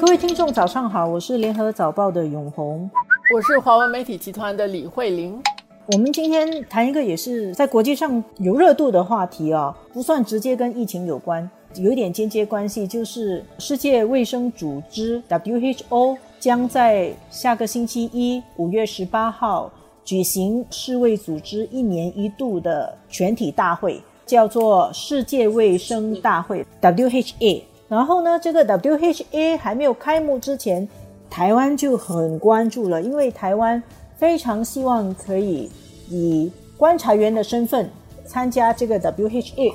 [0.00, 2.88] 各位听众，早上好，我是联合早报的永红，
[3.34, 5.42] 我是华文媒体集团的李慧玲。
[5.86, 19.68] 我们今天谈一个也是在国际上有热度的话题啊，不算直接跟疫情有关，有一点间接关系，就是世界卫生组织 WHO 将在下个星期一五月十八号
[20.04, 27.62] 举行世卫组织一年一度的全体大会，叫做世界卫生大会 （WHA）。
[27.88, 30.86] 然后呢，这个 WHA 还没有开幕之前，
[31.30, 33.82] 台湾就很关注了，因为台湾
[34.16, 35.70] 非常希望可以
[36.10, 37.88] 以观察员的身份
[38.26, 39.72] 参加这个 WHA。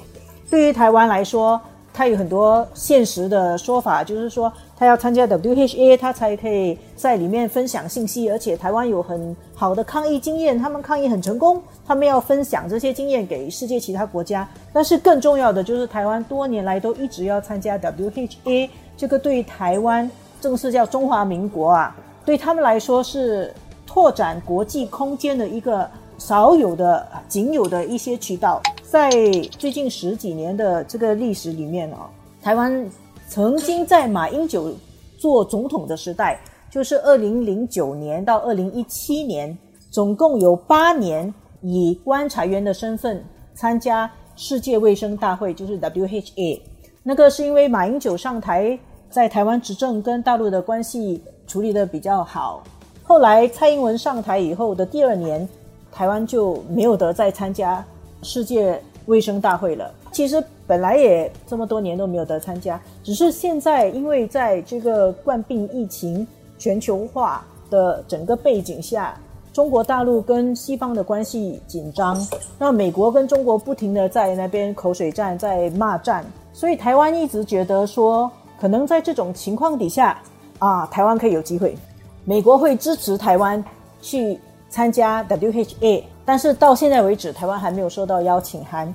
[0.50, 1.60] 对于台湾来说，
[1.94, 14.48] 他有很多现实的说法，就是说他要参加 WHA，他才可以在里面分享信息，而且台湾有很好的抗疫经验，他们抗疫很成功，他们要分享这些经验给世界其他国家。
[14.74, 20.10] 但是更重要的就是台湾多年来都一直要参加 WHA，这个对台湾
[20.42, 23.54] 正式叫中华民国啊，对他们来说是
[23.86, 28.60] 拓展国际空间的一个少有的、仅有的一些渠道。
[28.94, 29.10] 在
[29.58, 32.08] 最近十几年的这个历史里面啊，
[32.44, 32.88] 台湾
[33.28, 34.72] 曾经在马英九
[35.18, 39.58] 做总统的时代，就是二零零九年到二零一七年，
[39.90, 46.62] 总共有八年以观察员的身份参加世界卫生大会，就是 WHA。
[47.02, 48.78] 那个是因为马英九上台，
[49.10, 52.62] 在台湾执政跟大陆的关系处理的比较好。
[53.02, 55.50] 后来蔡英文上台以后的第二年，
[55.92, 57.84] 台湾就没有得再参加。
[58.24, 66.26] 世界卫生大会了，其实本来也这么多年都没有得参加，只是现在因为在这个冠病疫情
[66.58, 69.14] 全球化的整个背景下，
[69.52, 72.18] 中国大陆跟西方的关系紧张，
[72.58, 80.18] 那美国跟中国不停的在那边口水战，在骂战，所以台湾一直觉得说，可能在这种情况底下
[80.60, 81.76] 啊，台湾可以有机会，
[82.24, 83.64] 美国会支持台湾
[84.02, 86.04] 去参加 WHA。
[86.26, 88.92] 但是到现在为止，台湾还没有收到邀请函。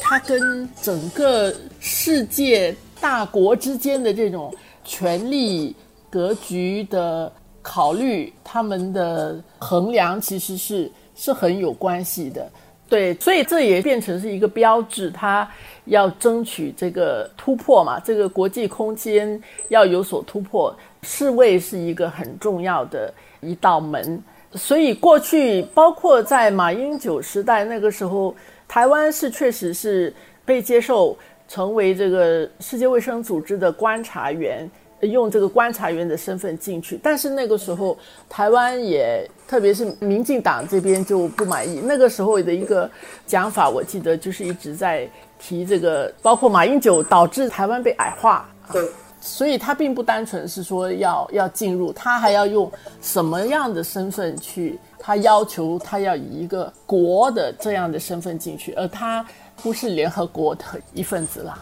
[0.00, 5.76] 它跟整个世界大国之间的这种权力
[6.08, 12.50] 格局的考虑，他们的衡量其实是是很有关系的。
[12.88, 15.48] 对，所以这也变成是一个标志，它
[15.86, 24.22] 要争取这个突破嘛，这个国际空间要有所突破，世卫是一个很重要的一道门。
[24.54, 28.34] 所以过去，包括在马英九时代那个时候，
[28.68, 30.12] 台湾是确实是
[30.44, 31.16] 被接受
[31.48, 34.70] 成为这个世界卫生组织的观察员，
[35.00, 36.98] 用这个观察员的身份进去。
[37.02, 37.96] 但是那个时候，
[38.28, 41.80] 台湾也特别是民进党这边就不满意。
[41.82, 42.90] 那个时候的一个
[43.26, 45.08] 讲法，我记得就是一直在
[45.38, 48.46] 提这个，包括马英九导致台湾被矮化。
[48.70, 48.86] 对。
[49.24, 54.78] 所以他并不单纯是说要要进入，他还要用什么样的身份去？
[54.98, 59.24] 他要求他要以一个国的这样的身份进去，而他
[59.62, 61.56] 不是联合国的一份子啦。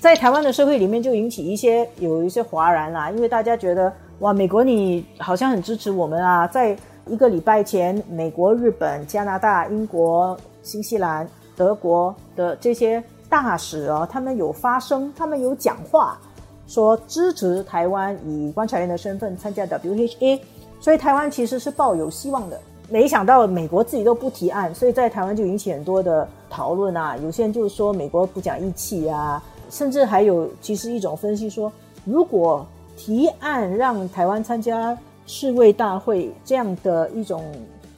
[0.00, 6.46] 在台湾的社会里面，就引起一些有一些哗然啦，因为大家觉得哇，美国你好像很支持我们啊。
[6.46, 6.76] 在
[7.06, 16.18] 一个礼拜前，美国、日本、加拿大、英国、新西兰、德国的这些大使啊，他们有发声，他们有讲话。
[16.66, 20.40] 说支持台湾以观察员的身份参加 WHA，
[20.80, 22.60] 所以台湾其实是抱有希望的。
[22.90, 27.16] 没想到美国自己都不提案，所以在台湾就引起很多的讨论啊。
[27.16, 31.72] 有些人就说美国不讲义气啊，甚至还有其实一种分析说，
[32.04, 34.96] 如果提案让台湾参加
[35.26, 37.42] 世卫大会这样的一种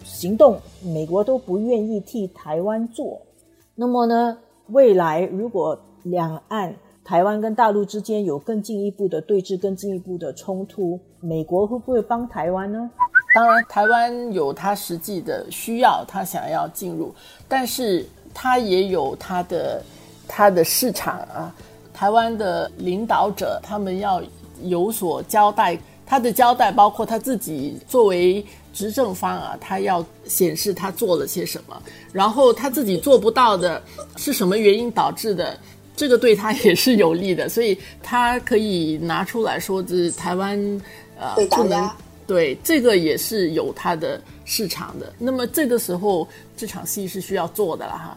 [0.05, 3.21] 行动，美国都不愿意替台湾做，
[3.75, 4.39] 那么呢，
[4.69, 6.73] 未来如果两岸
[7.07, 12.91] 台湾跟大陆之间有更进一步的对峙、更进一步的冲突，美国会不会帮台湾呢？
[13.33, 17.15] 当然，台湾有它实际的需要，它想要进入，
[17.47, 19.81] 但是它也有它的
[20.27, 21.55] 它的市场啊。
[21.95, 24.21] 台湾的领导者他们要
[24.65, 28.45] 有所交代，他的交代包括他自己作为
[28.75, 31.81] 执政方啊，他要显示他做了些什么，
[32.13, 33.81] 然后他自己做不到的
[34.17, 35.57] 是什么原因导致的。
[35.97, 40.57] 这个对他也是有利的，所以他可以拿出来说，这台湾
[41.19, 41.91] 呃不能
[42.27, 45.13] 对这个也是有它的市场的。
[45.19, 48.17] 那么这个时候这场戏是需要做的了哈。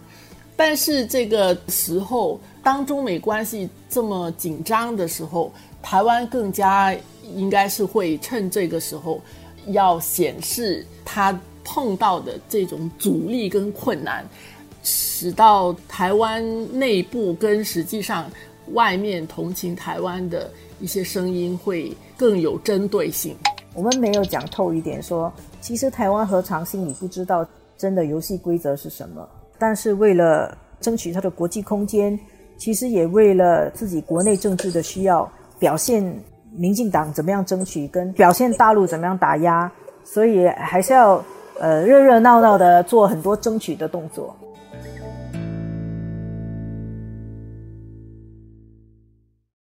[0.57, 6.93] 但是这个时候，当中美关系这么紧张的时候，台湾更加
[7.33, 9.21] 应该是会趁这个时候
[9.67, 14.27] 要显示他碰到的这种阻力跟困难。
[14.83, 16.43] 使到台湾
[16.77, 18.25] 内部跟实际上
[18.73, 20.49] 外面同情台湾的
[20.79, 23.35] 一些声音会更有针对性。
[23.73, 25.31] 我们没有讲透一点，说
[25.61, 27.45] 其实台湾何尝心里不知道
[27.77, 29.27] 真的游戏规则是什么？
[29.57, 32.17] 但是为了争取它的国际空间，
[32.57, 35.29] 其实也为了自己国内政治的需要，
[35.59, 36.03] 表现
[36.51, 39.71] 民进党怎么样争取，跟表现大陆怎么样打压，
[40.03, 41.23] 所以还是要
[41.59, 44.35] 呃热热闹闹的做很多争取的动作。